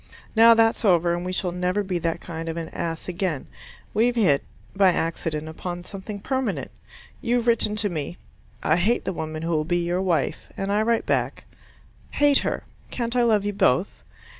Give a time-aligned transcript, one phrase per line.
[0.35, 3.45] Now that's over and we shall never be that kind of an ass again.
[3.93, 4.43] We've hit
[4.75, 6.71] by accident upon something permanent.
[7.21, 8.17] You've written to me,
[8.63, 11.45] "I hate the woman who will be your wife," and I write back,
[12.13, 12.63] "Hate her.
[12.89, 14.01] Can't I love you both?"